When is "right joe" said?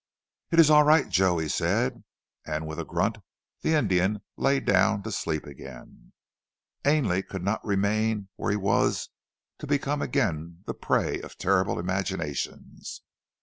0.81-1.37